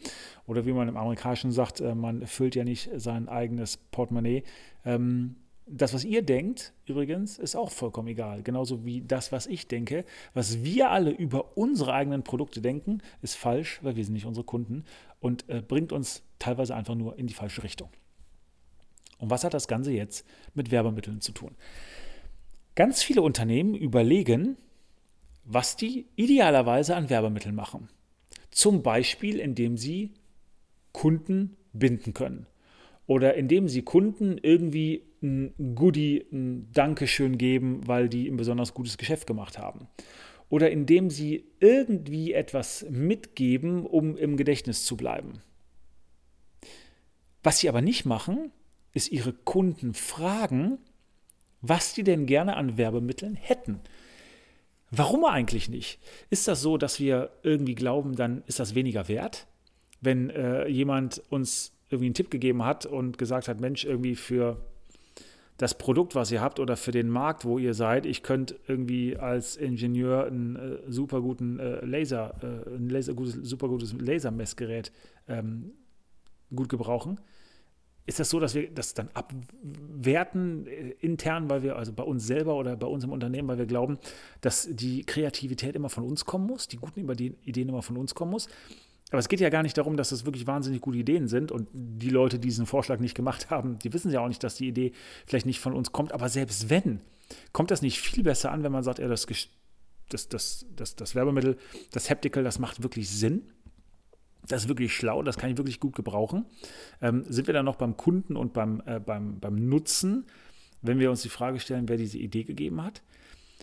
Oder 0.47 0.67
wie 0.67 0.73
man 0.73 0.89
im 0.89 0.97
Amerikanischen 0.97 1.53
sagt, 1.53 1.81
äh, 1.81 1.95
man 1.95 2.27
füllt 2.27 2.55
ja 2.55 2.65
nicht 2.65 2.91
sein 2.97 3.29
eigenes 3.29 3.77
Portemonnaie. 3.77 4.45
Ähm, 4.85 5.37
Das, 5.67 5.95
was 5.95 6.05
ihr 6.05 6.21
denkt, 6.21 6.75
übrigens, 6.85 7.39
ist 7.39 7.57
auch 7.57 7.71
vollkommen 7.71 8.09
egal. 8.09 8.43
Genauso 8.43 8.85
wie 8.85 9.01
das, 9.01 9.33
was 9.33 9.47
ich 9.47 9.67
denke. 9.67 10.05
Was 10.35 10.63
wir 10.63 10.91
alle 10.91 11.11
über 11.11 11.57
unsere 11.57 11.95
eigenen 11.95 12.23
Produkte 12.23 12.61
denken, 12.61 13.01
ist 13.23 13.37
falsch, 13.37 13.81
weil 13.83 13.97
wir 13.97 14.05
sind 14.05 14.13
nicht 14.13 14.27
unsere 14.27 14.45
Kunden 14.45 14.85
und 15.21 15.49
äh, 15.49 15.63
bringt 15.63 15.93
uns 15.93 16.23
teilweise 16.39 16.75
einfach 16.75 16.95
nur 16.95 17.19
in 17.19 17.27
die 17.27 17.35
falsche 17.35 17.63
Richtung. 17.63 17.89
Und 19.19 19.31
was 19.31 19.43
hat 19.43 19.55
das 19.55 19.69
Ganze 19.69 19.93
jetzt 19.93 20.27
mit 20.53 20.71
Werbemitteln 20.71 21.23
zu 21.23 21.33
tun? 21.33 21.53
Ganz 22.75 23.03
viele 23.03 23.23
Unternehmen 23.23 23.75
überlegen, 23.75 24.59
was 25.45 25.77
die 25.77 26.07
idealerweise 26.17 26.97
an 26.97 27.09
Werbemitteln 27.09 27.55
machen. 27.55 27.89
Zum 28.51 28.83
Beispiel, 28.83 29.39
indem 29.39 29.77
sie 29.79 30.13
Kunden 30.93 31.57
binden 31.73 32.13
können 32.13 32.47
oder 33.07 33.35
indem 33.35 33.69
sie 33.69 33.83
Kunden 33.83 34.39
irgendwie 34.39 35.03
ein 35.25 35.75
Goodie, 35.75 36.25
ein 36.33 36.71
Dankeschön 36.73 37.39
geben, 37.39 37.81
weil 37.87 38.09
die 38.09 38.29
ein 38.29 38.37
besonders 38.37 38.75
gutes 38.75 38.99
Geschäft 38.99 39.27
gemacht 39.27 39.59
haben. 39.59 39.89
Oder 40.51 40.71
indem 40.71 41.11
sie 41.11 41.47
irgendwie 41.59 42.33
etwas 42.33 42.87
mitgeben, 42.89 43.87
um 43.87 44.17
im 44.17 44.37
Gedächtnis 44.37 44.85
zu 44.85 44.97
bleiben. 44.97 45.41
Was 47.43 47.59
sie 47.59 47.69
aber 47.69 47.83
nicht 47.83 48.05
machen, 48.05 48.53
ist 48.93 49.11
ihre 49.11 49.33
Kunden 49.33 49.95
fragen, 49.95 50.79
was 51.61 51.95
die 51.95 52.05
denn 52.05 52.27
gerne 52.27 52.57
an 52.57 52.77
Werbemitteln 52.77 53.35
hätten. 53.35 53.81
Warum 54.91 55.25
eigentlich 55.25 55.69
nicht? 55.69 55.99
Ist 56.31 56.47
das 56.47 56.61
so, 56.61 56.77
dass 56.77 57.01
wir 57.01 57.31
irgendwie 57.43 57.75
glauben, 57.75 58.15
dann 58.15 58.45
ist 58.47 58.61
das 58.61 58.75
weniger 58.75 59.09
wert? 59.09 59.47
Wenn 60.01 60.31
äh, 60.31 60.69
jemand 60.69 61.23
uns 61.31 61.73
irgendwie 61.89 62.07
einen 62.07 62.15
Tipp 62.15 62.31
gegeben 62.31 62.65
hat 62.65 62.87
und 62.87 63.19
gesagt 63.19 63.49
hat, 63.49 63.61
Mensch, 63.61 63.85
irgendwie 63.85 64.15
für 64.15 64.61
das 65.57 65.79
Produkt, 65.79 66.15
was 66.15 66.31
ihr 66.33 66.41
habt 66.41 66.59
oder 66.59 66.77
für 66.77 66.91
den 66.91 67.09
Markt, 67.09 67.45
wo 67.45 67.59
ihr 67.59 67.75
seid, 67.75 68.07
ich 68.07 68.23
könnte 68.23 68.59
irgendwie 68.67 69.17
als 69.17 69.57
Ingenieur 69.57 70.27
einen 70.27 70.57
äh, 70.57 70.79
super 70.89 71.21
guten 71.21 71.61
äh, 71.61 71.85
Laser, 71.85 72.35
äh, 72.43 72.75
ein 72.75 72.89
Laser, 72.89 73.15
gutes, 73.15 73.35
super 73.35 73.69
gutes 73.69 73.93
Lasermessgerät 73.93 74.91
ähm, 75.29 75.73
gut 76.55 76.69
gebrauchen. 76.69 77.21
Ist 78.07 78.21
das 78.21 78.29
so, 78.29 78.39
dass 78.39 78.55
wir 78.55 78.71
das 78.71 78.93
dann 78.93 79.09
abwerten 79.15 80.67
äh, 80.67 80.91
intern, 81.01 81.49
weil 81.49 81.63
wir, 81.63 81.77
also 81.77 81.93
bei 81.93 82.03
uns 82.03 82.27
selber 82.27 82.57
oder 82.57 82.77
bei 82.77 82.89
uns 82.89 83.05
im 83.05 83.13
Unternehmen, 83.13 83.49
weil 83.49 83.59
wir 83.59 83.67
glauben, 83.67 83.99
dass 84.41 84.69
die 84.71 85.05
Kreativität 85.05 85.77
immer 85.77 85.89
von 85.89 86.05
uns 86.05 86.25
kommen 86.25 86.47
muss, 86.47 86.67
die 86.67 86.77
guten 86.77 87.01
Ideen 87.01 87.69
immer 87.69 87.83
von 87.83 87.97
uns 87.97 88.15
kommen 88.15 88.33
muss? 88.33 88.49
Aber 89.11 89.19
es 89.19 89.29
geht 89.29 89.41
ja 89.41 89.51
gar 89.51 89.63
nicht 89.63 89.77
darum, 89.77 89.97
dass 89.97 90.09
das 90.09 90.25
wirklich 90.25 90.47
wahnsinnig 90.47 90.81
gute 90.81 90.99
Ideen 90.99 91.29
sind 91.29 91.53
und 91.53 91.69
die 91.73 92.11
Leute, 92.11 92.39
die 92.39 92.49
diesen 92.49 92.67
Vorschlag 92.67 93.01
nicht 93.01 93.15
gemacht 93.15 93.51
haben, 93.51 93.79
die 93.79 93.93
wissen 93.93 94.11
ja 94.11 94.21
auch 94.21 94.29
nicht, 94.29 94.43
dass 94.43 94.57
die 94.57 94.69
Idee 94.69 94.93
vielleicht 95.27 95.47
nicht 95.47 95.61
von 95.61 95.75
uns 95.75 95.93
kommt. 95.93 96.13
Aber 96.13 96.29
selbst 96.29 96.71
wenn, 96.71 97.01
kommt 97.53 97.71
das 97.71 97.83
nicht 97.83 98.01
viel 98.01 98.25
besser 98.25 98.51
an, 98.51 98.63
wenn 98.63 98.73
man 98.73 98.83
sagt, 98.83 98.99
ja, 98.99 99.09
das, 99.09 99.27
das, 100.09 100.29
das, 100.29 100.67
das, 100.75 100.97
das 100.97 101.15
Werbemittel, 101.15 101.57
das 101.93 102.11
Haptical, 102.11 102.45
das 102.45 102.59
macht 102.59 102.83
wirklich 102.83 103.09
Sinn. 103.09 103.51
Das 104.47 104.65
ist 104.65 104.69
wirklich 104.69 104.95
schlau, 104.95 105.23
das 105.23 105.39
kann 105.39 105.51
ich 105.51 105.57
wirklich 105.57 105.81
gut 105.81 105.95
gebrauchen. 105.95 106.45
Ähm, 107.01 107.25
sind 107.29 107.47
wir 107.47 107.55
dann 107.55 107.65
noch 107.65 107.77
beim 107.77 107.97
Kunden 107.97 108.37
und 108.37 108.53
beim, 108.53 108.83
äh, 108.85 109.01
beim, 109.01 109.41
beim 109.41 109.55
Nutzen, 109.55 110.27
wenn 110.83 110.99
wir 110.99 111.11
uns 111.11 111.23
die 111.23 111.31
Frage 111.31 111.61
stellen, 111.61 111.89
wer 111.89 111.97
diese 111.97 112.19
Idee 112.19 112.45
gegeben 112.45 112.83
hat? 112.83 113.03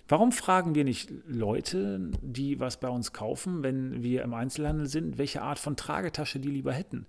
Warum 0.07 0.31
fragen 0.31 0.75
wir 0.75 0.83
nicht 0.83 1.09
Leute, 1.25 2.11
die 2.21 2.59
was 2.59 2.79
bei 2.79 2.89
uns 2.89 3.13
kaufen, 3.13 3.63
wenn 3.63 4.03
wir 4.03 4.23
im 4.23 4.33
Einzelhandel 4.33 4.87
sind, 4.87 5.17
welche 5.17 5.41
Art 5.41 5.59
von 5.59 5.77
Tragetasche 5.77 6.39
die 6.39 6.49
lieber 6.49 6.73
hätten? 6.73 7.05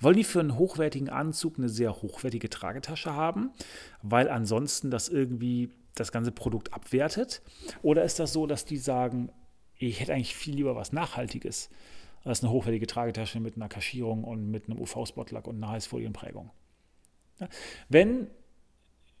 Wollen 0.00 0.16
die 0.16 0.24
für 0.24 0.40
einen 0.40 0.58
hochwertigen 0.58 1.08
Anzug 1.08 1.58
eine 1.58 1.68
sehr 1.68 2.02
hochwertige 2.02 2.50
Tragetasche 2.50 3.14
haben, 3.14 3.52
weil 4.02 4.28
ansonsten 4.28 4.90
das 4.90 5.08
irgendwie 5.08 5.70
das 5.94 6.12
ganze 6.12 6.32
Produkt 6.32 6.74
abwertet? 6.74 7.42
Oder 7.82 8.04
ist 8.04 8.18
das 8.18 8.32
so, 8.32 8.46
dass 8.46 8.64
die 8.64 8.78
sagen, 8.78 9.30
ich 9.78 10.00
hätte 10.00 10.12
eigentlich 10.12 10.36
viel 10.36 10.54
lieber 10.54 10.76
was 10.76 10.92
Nachhaltiges 10.92 11.70
als 12.24 12.42
eine 12.42 12.52
hochwertige 12.52 12.86
Tragetasche 12.86 13.40
mit 13.40 13.56
einer 13.56 13.68
Kaschierung 13.68 14.24
und 14.24 14.50
mit 14.50 14.68
einem 14.68 14.78
UV-Spotlack 14.80 15.46
und 15.46 15.56
einer 15.56 15.70
Heißfolienprägung? 15.70 16.50
Wenn 17.88 18.28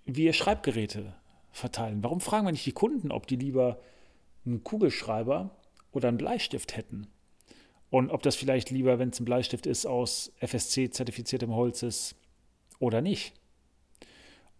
wir 0.04 0.32
Schreibgeräte 0.32 1.14
verteilen. 1.52 2.02
Warum 2.02 2.20
fragen 2.20 2.46
wir 2.46 2.52
nicht 2.52 2.66
die 2.66 2.72
Kunden, 2.72 3.12
ob 3.12 3.26
die 3.26 3.36
lieber 3.36 3.78
einen 4.44 4.64
Kugelschreiber 4.64 5.50
oder 5.92 6.08
einen 6.08 6.18
Bleistift 6.18 6.76
hätten? 6.76 7.06
Und 7.90 8.10
ob 8.10 8.22
das 8.22 8.36
vielleicht 8.36 8.70
lieber, 8.70 8.98
wenn 8.98 9.10
es 9.10 9.20
ein 9.20 9.26
Bleistift 9.26 9.66
ist, 9.66 9.86
aus 9.86 10.32
FSC-zertifiziertem 10.40 11.54
Holz 11.54 11.82
ist 11.82 12.16
oder 12.78 13.02
nicht? 13.02 13.34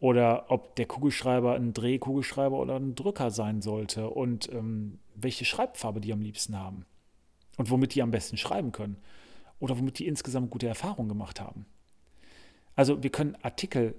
Oder 0.01 0.51
ob 0.51 0.77
der 0.77 0.87
Kugelschreiber 0.87 1.55
ein 1.55 1.73
Drehkugelschreiber 1.73 2.59
oder 2.59 2.77
ein 2.77 2.95
Drücker 2.95 3.31
sein 3.31 3.63
sollte 3.63 4.11
und 4.11 4.53
ähm, 4.53 4.99
welche 5.15 5.45
Schreibfarbe 5.45 6.01
die 6.01 6.13
am 6.13 6.21
liebsten 6.21 6.59
haben 6.59 6.85
und 7.57 7.71
womit 7.71 7.95
die 7.95 8.03
am 8.03 8.11
besten 8.11 8.37
schreiben 8.37 8.73
können 8.73 8.97
oder 9.61 9.79
womit 9.79 9.99
die 9.99 10.07
insgesamt 10.07 10.51
gute 10.51 10.67
Erfahrungen 10.67 11.09
gemacht 11.09 11.41
haben. 11.41 11.67
Also 12.75 13.03
wir 13.03 13.11
können 13.11 13.37
Artikel 13.43 13.95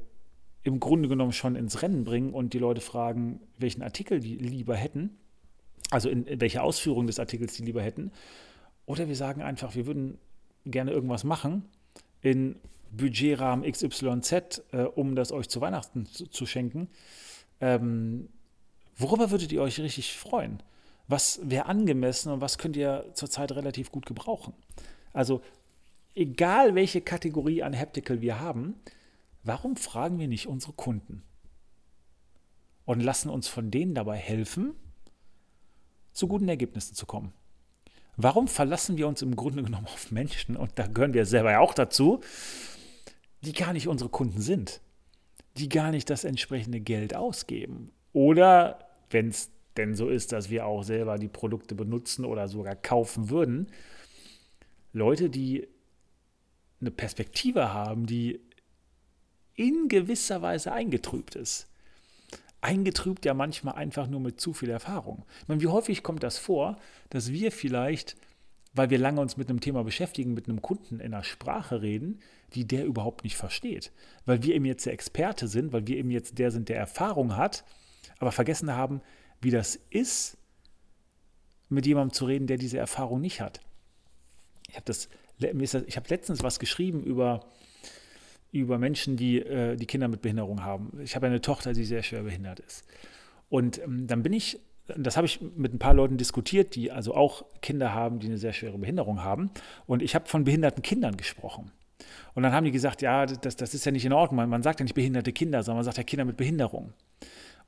im 0.64 0.80
Grunde 0.80 1.10
genommen 1.10 1.34
schon 1.34 1.56
ins 1.56 1.82
Rennen 1.82 2.04
bringen 2.04 2.34
und 2.34 2.54
die 2.54 2.60
Leute 2.60 2.82
fragen, 2.82 3.42
welchen 3.58 3.82
Artikel 3.82 4.20
die 4.20 4.36
lieber 4.36 4.76
hätten, 4.76 5.18
also 5.92 6.10
in, 6.10 6.26
in 6.26 6.40
welche 6.40 6.62
Ausführung 6.64 7.08
des 7.08 7.20
Artikels 7.20 7.54
die 7.54 7.64
lieber 7.64 7.82
hätten. 7.82 8.12
Oder 8.86 9.08
wir 9.08 9.16
sagen 9.16 9.42
einfach, 9.42 9.76
wir 9.76 9.86
würden 9.86 10.18
gerne 10.66 10.92
irgendwas 10.92 11.24
machen 11.24 11.66
in 12.22 12.56
Budgetrahmen 12.92 13.70
XYZ, 13.70 14.64
äh, 14.72 14.84
um 14.84 15.16
das 15.16 15.32
euch 15.32 15.50
zu 15.50 15.62
Weihnachten 15.62 16.06
zu, 16.06 16.28
zu 16.28 16.46
schenken. 16.46 16.88
Ähm, 17.60 18.30
worüber 18.96 19.32
würdet 19.32 19.52
ihr 19.52 19.62
euch 19.62 19.80
richtig 19.80 20.16
freuen? 20.16 20.62
Was 21.08 21.42
wäre 21.44 21.66
angemessen 21.66 22.32
und 22.32 22.40
was 22.40 22.58
könnt 22.58 22.78
ihr 22.78 23.06
zurzeit 23.14 23.52
relativ 23.52 23.92
gut 23.92 24.06
gebrauchen? 24.06 24.54
Also 25.12 25.42
egal 26.16 26.76
welche 26.76 27.02
Kategorie 27.02 27.64
an 27.64 27.78
Haptical 27.78 28.22
wir 28.22 28.40
haben, 28.40 28.76
Warum 29.44 29.76
fragen 29.76 30.20
wir 30.20 30.28
nicht 30.28 30.48
unsere 30.48 30.74
Kunden 30.74 31.24
und 32.86 33.02
lassen 33.02 33.30
uns 33.30 33.48
von 33.48 33.72
denen 33.72 33.94
dabei 33.94 34.18
helfen, 34.18 34.74
zu 36.14 36.28
guten 36.28 36.48
Ergebnissen 36.48 36.96
zu 36.96 37.06
kommen? 37.06 37.34
Warum 38.16 38.48
verlassen 38.48 38.98
wir 38.98 39.08
uns 39.08 39.22
im 39.22 39.36
Grunde 39.36 39.64
genommen 39.64 39.88
auf 39.88 40.12
Menschen, 40.12 40.56
und 40.56 40.72
da 40.76 40.88
gehören 40.88 41.14
wir 41.14 41.26
selber 41.26 41.52
ja 41.52 41.60
auch 41.60 41.74
dazu, 41.74 42.22
die 43.42 43.54
gar 43.54 43.74
nicht 43.74 43.88
unsere 43.88 44.10
Kunden 44.10 44.40
sind, 44.40 44.82
die 45.58 45.68
gar 45.68 45.92
nicht 45.92 46.10
das 46.10 46.24
entsprechende 46.24 46.80
Geld 46.80 47.16
ausgeben? 47.16 47.92
Oder, 48.14 48.80
wenn 49.10 49.30
es 49.30 49.52
denn 49.76 49.96
so 49.96 50.10
ist, 50.10 50.32
dass 50.32 50.50
wir 50.50 50.66
auch 50.68 50.84
selber 50.84 51.18
die 51.18 51.28
Produkte 51.28 51.76
benutzen 51.76 52.24
oder 52.24 52.48
sogar 52.48 52.76
kaufen 52.76 53.30
würden, 53.30 53.68
Leute, 54.94 55.30
die 55.32 55.68
eine 56.80 56.92
Perspektive 56.92 57.74
haben, 57.74 58.06
die 58.06 58.40
in 59.56 59.88
gewisser 59.88 60.42
Weise 60.42 60.72
eingetrübt 60.72 61.36
ist. 61.36 61.68
Eingetrübt 62.62 63.26
ja 63.26 63.34
manchmal 63.34 63.76
einfach 63.76 64.08
nur 64.08 64.20
mit 64.20 64.40
zu 64.40 64.54
viel 64.54 64.70
Erfahrung. 64.70 65.26
Ich 65.42 65.48
meine, 65.48 65.62
wie 65.62 65.68
häufig 65.68 66.02
kommt 66.02 66.24
das 66.24 66.38
vor, 66.38 66.78
dass 67.10 67.32
wir 67.32 67.52
vielleicht, 67.52 68.16
weil 68.74 68.90
wir 68.90 68.98
lange 68.98 69.22
uns 69.22 69.38
mit 69.38 69.50
einem 69.50 69.60
Thema 69.60 69.84
beschäftigen, 69.84 70.34
mit 70.34 70.48
einem 70.48 70.62
Kunden 70.62 71.00
in 71.00 71.14
einer 71.14 71.24
Sprache 71.24 71.82
reden, 71.82 72.20
die 72.56 72.66
der 72.66 72.86
überhaupt 72.86 73.24
nicht 73.24 73.36
versteht. 73.36 73.92
Weil 74.26 74.44
wir 74.44 74.56
eben 74.56 74.66
jetzt 74.66 74.86
der 74.86 74.94
Experte 74.94 75.48
sind, 75.48 75.74
weil 75.74 75.88
wir 75.88 75.98
eben 75.98 76.10
jetzt 76.10 76.40
der 76.40 76.52
sind, 76.52 76.70
der 76.70 76.78
Erfahrung 76.78 77.36
hat, 77.36 77.66
aber 78.20 78.32
vergessen 78.32 78.74
haben, 78.74 79.02
wie 79.42 79.52
das 79.52 79.78
ist, 79.90 80.38
mit 81.70 81.86
jemandem 81.86 82.14
zu 82.14 82.26
reden, 82.26 82.48
der 82.48 82.58
diese 82.58 82.78
Erfahrung 82.78 83.20
nicht 83.20 83.42
hat. 83.42 83.60
Ich 84.70 84.78
habe 84.78 84.92
ich 85.88 85.98
habe 85.98 86.10
letztens 86.10 86.44
was 86.44 86.60
geschrieben 86.60 87.04
über 87.04 87.46
über 88.54 88.78
Menschen, 88.78 89.18
die, 89.18 89.40
äh, 89.40 89.76
die 89.76 89.86
Kinder 89.86 90.08
mit 90.08 90.22
Behinderung 90.22 90.64
haben. 90.64 91.00
Ich 91.04 91.16
habe 91.16 91.28
eine 91.28 91.42
Tochter, 91.42 91.74
die 91.74 91.84
sehr 91.84 92.04
schwer 92.04 92.24
behindert 92.24 92.60
ist. 92.60 92.86
Und 93.50 93.82
ähm, 93.82 94.08
dann 94.08 94.24
bin 94.24 94.32
ich, 94.32 94.60
das 94.96 95.18
habe 95.18 95.26
ich 95.26 95.42
mit 95.56 95.74
ein 95.74 95.80
paar 95.80 95.94
Leuten 95.94 96.18
diskutiert, 96.18 96.76
die 96.76 96.92
also 96.92 97.16
auch 97.16 97.46
Kinder 97.62 97.94
haben, 97.94 98.20
die 98.20 98.28
eine 98.28 98.38
sehr 98.38 98.54
schwere 98.54 98.78
Behinderung 98.78 99.24
haben. 99.24 99.50
Und 99.88 100.02
ich 100.02 100.16
habe 100.16 100.28
von 100.28 100.44
behinderten 100.44 100.84
Kindern 100.84 101.18
gesprochen. 101.18 101.72
Und 102.36 102.44
dann 102.44 102.54
haben 102.54 102.66
die 102.66 102.72
gesagt, 102.72 103.02
ja, 103.02 103.26
das, 103.26 103.56
das 103.56 103.74
ist 103.74 103.86
ja 103.86 103.92
nicht 103.92 104.06
in 104.06 104.14
Ordnung. 104.14 104.38
Man, 104.38 104.50
man 104.50 104.64
sagt 104.64 104.80
ja 104.80 104.84
nicht 104.84 104.96
behinderte 104.96 105.34
Kinder, 105.34 105.64
sondern 105.64 105.78
man 105.78 105.86
sagt 105.86 105.98
ja 105.98 106.04
Kinder 106.04 106.26
mit 106.26 106.38
Behinderung. 106.38 106.94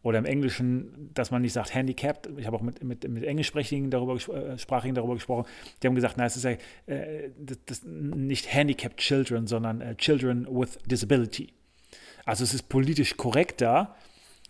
Oder 0.05 0.19
im 0.19 0.25
Englischen, 0.25 1.09
dass 1.15 1.31
man 1.31 1.41
nicht 1.41 1.53
sagt 1.53 1.74
handicapped. 1.74 2.29
Ich 2.38 2.45
habe 2.45 2.55
auch 2.55 2.62
mit, 2.62 2.83
mit, 2.83 3.09
mit 3.09 3.24
Englischsprachigen 3.24 3.89
darüber, 3.89 4.13
äh, 4.13 4.55
Sprachigen 4.55 4.93
darüber 4.93 5.15
gesprochen. 5.15 5.47
Die 5.81 5.88
haben 5.88 5.95
gesagt, 5.95 6.15
nein, 6.17 6.27
es 6.27 6.35
ist 6.35 6.43
ja 6.43 6.51
äh, 6.85 7.31
das, 7.39 7.57
das 7.65 7.83
nicht 7.85 8.53
handicapped 8.53 8.97
children, 8.97 9.47
sondern 9.47 9.81
äh, 9.81 9.95
children 9.95 10.45
with 10.47 10.77
disability. 10.85 11.53
Also 12.24 12.43
es 12.43 12.53
ist 12.53 12.69
politisch 12.69 13.17
korrekter, 13.17 13.95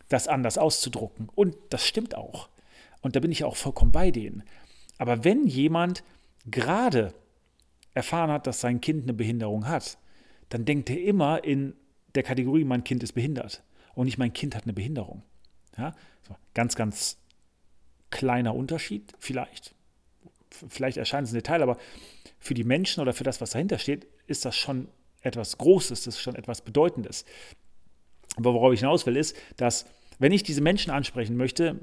das 0.09 0.27
anders 0.27 0.57
auszudrucken. 0.57 1.29
Und 1.35 1.55
das 1.69 1.87
stimmt 1.87 2.15
auch. 2.15 2.49
Und 2.99 3.15
da 3.15 3.21
bin 3.21 3.31
ich 3.31 3.45
auch 3.45 3.55
vollkommen 3.55 3.93
bei 3.93 4.11
denen. 4.11 4.43
Aber 4.97 5.23
wenn 5.23 5.47
jemand 5.47 6.03
gerade 6.51 7.13
erfahren 7.93 8.29
hat, 8.29 8.45
dass 8.45 8.59
sein 8.59 8.81
Kind 8.81 9.03
eine 9.03 9.13
Behinderung 9.13 9.69
hat, 9.69 9.97
dann 10.49 10.65
denkt 10.65 10.89
er 10.89 11.01
immer 11.01 11.45
in 11.45 11.75
der 12.13 12.23
Kategorie, 12.23 12.65
mein 12.65 12.83
Kind 12.83 13.03
ist 13.03 13.13
behindert. 13.13 13.63
und 13.93 14.03
nicht 14.03 14.17
mein 14.17 14.33
Kind 14.33 14.53
hat 14.53 14.63
eine 14.63 14.73
Behinderung. 14.73 15.23
Ja? 15.77 15.95
Ganz, 16.53 16.75
ganz 16.75 17.17
kleiner 18.09 18.55
Unterschied 18.55 19.13
vielleicht. 19.19 19.75
Vielleicht 20.49 20.97
erscheint 20.97 21.27
es 21.27 21.33
ein 21.33 21.35
Detail, 21.35 21.61
aber 21.61 21.77
für 22.39 22.53
die 22.53 22.63
Menschen 22.63 23.01
oder 23.01 23.13
für 23.13 23.23
das, 23.23 23.41
was 23.41 23.51
dahinter 23.51 23.77
steht, 23.77 24.07
ist 24.27 24.45
das 24.45 24.55
schon 24.55 24.87
etwas 25.21 25.57
Großes, 25.57 26.03
das 26.03 26.15
ist 26.15 26.21
schon 26.21 26.35
etwas 26.35 26.61
Bedeutendes. 26.61 27.25
Aber 28.37 28.53
worauf 28.53 28.73
ich 28.73 28.81
hinaus 28.81 29.05
will, 29.05 29.17
ist, 29.17 29.35
dass 29.57 29.85
wenn 30.19 30.31
ich 30.31 30.43
diese 30.43 30.61
Menschen 30.61 30.91
ansprechen 30.91 31.35
möchte, 31.35 31.79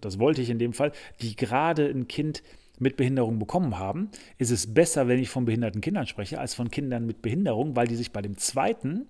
das 0.00 0.18
wollte 0.18 0.42
ich 0.42 0.50
in 0.50 0.58
dem 0.58 0.72
Fall, 0.72 0.92
die 1.20 1.36
gerade 1.36 1.86
ein 1.86 2.08
Kind 2.08 2.42
mit 2.78 2.96
Behinderung 2.96 3.38
bekommen 3.38 3.78
haben, 3.78 4.10
ist 4.38 4.50
es 4.50 4.74
besser, 4.74 5.08
wenn 5.08 5.18
ich 5.18 5.30
von 5.30 5.44
behinderten 5.44 5.80
Kindern 5.80 6.06
spreche, 6.06 6.40
als 6.40 6.54
von 6.54 6.70
Kindern 6.70 7.06
mit 7.06 7.22
Behinderung, 7.22 7.76
weil 7.76 7.86
die 7.86 7.96
sich 7.96 8.12
bei 8.12 8.20
dem 8.20 8.36
zweiten 8.36 9.06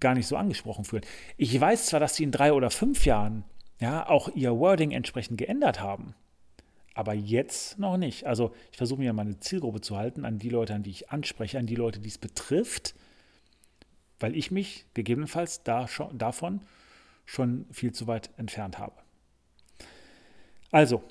gar 0.00 0.14
nicht 0.14 0.26
so 0.26 0.36
angesprochen 0.36 0.84
fühlen. 0.84 1.04
Ich 1.36 1.58
weiß 1.58 1.86
zwar, 1.86 2.00
dass 2.00 2.16
sie 2.16 2.24
in 2.24 2.32
drei 2.32 2.52
oder 2.52 2.70
fünf 2.70 3.04
Jahren 3.04 3.44
ja 3.78 4.08
auch 4.08 4.28
ihr 4.34 4.58
Wording 4.58 4.90
entsprechend 4.90 5.38
geändert 5.38 5.80
haben, 5.80 6.14
aber 6.94 7.14
jetzt 7.14 7.78
noch 7.78 7.96
nicht. 7.96 8.26
Also 8.26 8.52
ich 8.72 8.78
versuche 8.78 9.00
mir 9.00 9.12
meine 9.12 9.38
Zielgruppe 9.38 9.80
zu 9.80 9.96
halten, 9.96 10.24
an 10.24 10.38
die 10.38 10.50
Leute, 10.50 10.74
an 10.74 10.82
die 10.82 10.90
ich 10.90 11.10
anspreche, 11.10 11.58
an 11.58 11.66
die 11.66 11.76
Leute, 11.76 12.00
die 12.00 12.08
es 12.08 12.18
betrifft, 12.18 12.94
weil 14.18 14.36
ich 14.36 14.50
mich 14.50 14.86
gegebenenfalls 14.94 15.62
da 15.62 15.88
schon, 15.88 16.18
davon 16.18 16.60
schon 17.24 17.66
viel 17.70 17.92
zu 17.92 18.06
weit 18.06 18.30
entfernt 18.36 18.78
habe. 18.78 18.94
Also, 20.70 21.02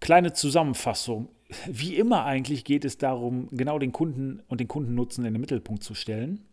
kleine 0.00 0.32
Zusammenfassung. 0.32 1.28
Wie 1.66 1.96
immer 1.96 2.24
eigentlich 2.24 2.64
geht 2.64 2.84
es 2.84 2.98
darum, 2.98 3.48
genau 3.50 3.78
den 3.78 3.92
Kunden 3.92 4.42
und 4.48 4.60
den 4.60 4.68
Kundennutzen 4.68 5.24
in 5.24 5.34
den 5.34 5.40
Mittelpunkt 5.40 5.82
zu 5.82 5.94
stellen 5.94 6.46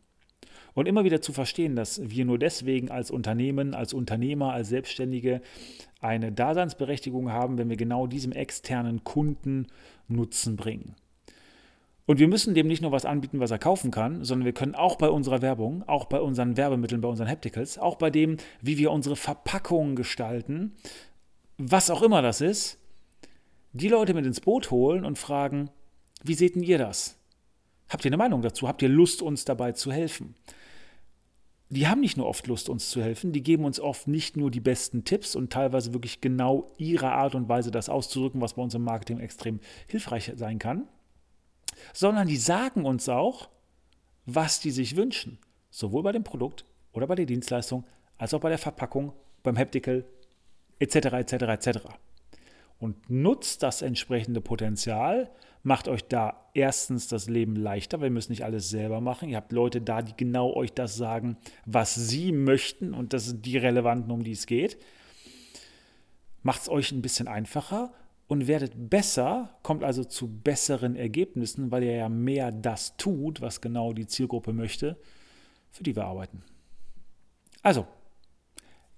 und 0.77 0.87
immer 0.87 1.03
wieder 1.03 1.23
zu 1.23 1.33
verstehen, 1.33 1.75
dass 1.75 1.99
wir 2.07 2.23
nur 2.23 2.37
deswegen 2.37 2.91
als 2.91 3.09
Unternehmen, 3.09 3.73
als 3.73 3.93
Unternehmer, 3.93 4.53
als 4.53 4.69
Selbstständige 4.69 5.41
eine 6.01 6.31
Daseinsberechtigung 6.31 7.31
haben, 7.31 7.57
wenn 7.57 7.67
wir 7.67 7.77
genau 7.77 8.05
diesem 8.05 8.31
externen 8.31 9.03
Kunden 9.03 9.65
Nutzen 10.07 10.55
bringen. 10.55 10.93
Und 12.05 12.19
wir 12.19 12.27
müssen 12.27 12.53
dem 12.53 12.67
nicht 12.67 12.83
nur 12.83 12.91
was 12.91 13.05
anbieten, 13.05 13.39
was 13.39 13.49
er 13.49 13.57
kaufen 13.57 13.89
kann, 13.89 14.23
sondern 14.23 14.45
wir 14.45 14.53
können 14.53 14.75
auch 14.75 14.97
bei 14.97 15.09
unserer 15.09 15.41
Werbung, 15.41 15.81
auch 15.87 16.05
bei 16.05 16.21
unseren 16.21 16.57
Werbemitteln, 16.57 17.01
bei 17.01 17.09
unseren 17.09 17.27
Hapticals, 17.27 17.79
auch 17.79 17.95
bei 17.95 18.11
dem, 18.11 18.37
wie 18.61 18.77
wir 18.77 18.91
unsere 18.91 19.15
Verpackungen 19.15 19.95
gestalten, 19.95 20.75
was 21.57 21.89
auch 21.89 22.03
immer 22.03 22.21
das 22.21 22.39
ist, 22.39 22.77
die 23.73 23.89
Leute 23.89 24.13
mit 24.13 24.27
ins 24.27 24.41
Boot 24.41 24.69
holen 24.69 25.05
und 25.05 25.17
fragen, 25.17 25.71
wie 26.23 26.35
seht 26.35 26.53
denn 26.53 26.61
ihr 26.61 26.77
das? 26.77 27.16
Habt 27.89 28.03
ihr 28.05 28.09
eine 28.09 28.17
Meinung 28.17 28.41
dazu? 28.41 28.67
Habt 28.67 28.81
ihr 28.81 28.89
Lust, 28.89 29.21
uns 29.21 29.45
dabei 29.45 29.71
zu 29.71 29.91
helfen? 29.91 30.35
Die 31.69 31.87
haben 31.87 31.99
nicht 31.99 32.15
nur 32.15 32.27
oft 32.27 32.47
Lust, 32.47 32.69
uns 32.69 32.89
zu 32.89 33.01
helfen, 33.01 33.33
die 33.33 33.43
geben 33.43 33.65
uns 33.65 33.79
oft 33.79 34.07
nicht 34.07 34.37
nur 34.37 34.51
die 34.51 34.61
besten 34.61 35.03
Tipps 35.03 35.35
und 35.35 35.51
teilweise 35.51 35.93
wirklich 35.93 36.21
genau 36.21 36.71
ihre 36.77 37.11
Art 37.11 37.35
und 37.35 37.49
Weise, 37.49 37.71
das 37.71 37.89
auszudrücken, 37.89 38.39
was 38.39 38.53
bei 38.53 38.61
uns 38.61 38.73
im 38.73 38.83
Marketing 38.83 39.19
extrem 39.19 39.59
hilfreich 39.87 40.31
sein 40.35 40.59
kann, 40.59 40.87
sondern 41.93 42.27
die 42.27 42.37
sagen 42.37 42.85
uns 42.85 43.09
auch, 43.09 43.49
was 44.25 44.61
die 44.61 44.71
sich 44.71 44.95
wünschen. 44.95 45.39
Sowohl 45.69 46.03
bei 46.03 46.13
dem 46.13 46.23
Produkt 46.23 46.63
oder 46.93 47.05
bei 47.05 47.15
der 47.15 47.25
Dienstleistung, 47.25 47.85
als 48.17 48.33
auch 48.33 48.39
bei 48.39 48.49
der 48.49 48.57
Verpackung, 48.57 49.11
beim 49.43 49.57
Haptical, 49.57 50.05
etc., 50.79 50.95
etc., 50.95 51.33
etc. 51.33 51.79
Und 52.79 53.09
nutzt 53.09 53.61
das 53.61 53.81
entsprechende 53.81 54.39
Potenzial, 54.39 55.29
macht 55.67 55.89
euch 55.89 56.05
da 56.05 56.49
erstens 56.53 57.09
das 57.09 57.27
Leben 57.27 57.57
leichter, 57.57 57.99
weil 57.99 58.07
ihr 58.07 58.11
müsst 58.11 58.29
nicht 58.29 58.45
alles 58.45 58.69
selber 58.69 59.01
machen. 59.01 59.27
Ihr 59.27 59.35
habt 59.35 59.51
Leute 59.51 59.81
da, 59.81 60.01
die 60.01 60.15
genau 60.15 60.53
euch 60.53 60.71
das 60.71 60.95
sagen, 60.95 61.35
was 61.65 61.93
sie 61.93 62.31
möchten 62.31 62.93
und 62.93 63.11
das 63.11 63.25
sind 63.25 63.45
die 63.45 63.57
Relevanten, 63.57 64.09
um 64.09 64.23
die 64.23 64.31
es 64.31 64.45
geht. 64.45 64.77
Macht 66.41 66.61
es 66.61 66.69
euch 66.69 66.93
ein 66.93 67.01
bisschen 67.01 67.27
einfacher 67.27 67.91
und 68.27 68.47
werdet 68.47 68.89
besser, 68.89 69.57
kommt 69.61 69.83
also 69.83 70.05
zu 70.05 70.29
besseren 70.29 70.95
Ergebnissen, 70.95 71.69
weil 71.69 71.83
ihr 71.83 71.97
ja 71.97 72.07
mehr 72.07 72.53
das 72.53 72.95
tut, 72.95 73.41
was 73.41 73.59
genau 73.59 73.91
die 73.91 74.07
Zielgruppe 74.07 74.53
möchte, 74.53 74.97
für 75.69 75.83
die 75.83 75.97
wir 75.97 76.05
arbeiten. 76.05 76.43
Also, 77.61 77.85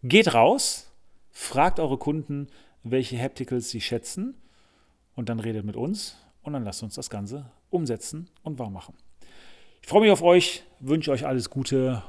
geht 0.03 0.35
raus, 0.35 0.95
fragt 1.31 1.79
eure 1.79 1.97
Kunden, 1.97 2.45
welche 2.83 3.19
Hapticals 3.19 3.71
sie 3.71 3.81
schätzen 3.81 4.35
und 5.15 5.29
dann 5.29 5.39
redet 5.39 5.65
mit 5.65 5.75
uns 5.75 6.15
und 6.49 6.53
dann 6.53 6.65
lasst 6.65 6.81
uns 6.81 6.95
das 6.95 7.11
Ganze 7.11 7.45
umsetzen 7.69 8.27
und 8.41 8.57
wahr 8.57 8.71
machen. 8.71 8.95
Ich 9.81 9.87
freue 9.87 10.01
mich 10.01 10.11
auf 10.11 10.23
euch, 10.23 10.63
wünsche 10.79 11.11
euch 11.11 11.25
alles 11.25 11.49
Gute, 11.49 12.01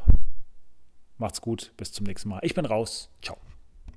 macht's 1.18 1.42
gut, 1.42 1.72
bis 1.76 1.92
zum 1.92 2.06
nächsten 2.06 2.30
Mal. 2.30 2.40
Ich 2.42 2.54
bin 2.54 2.64
raus, 2.64 3.10
ciao. 3.22 3.36